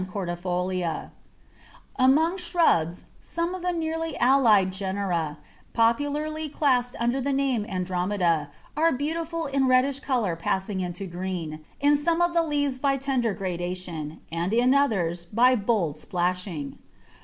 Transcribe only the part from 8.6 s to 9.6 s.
are beautiful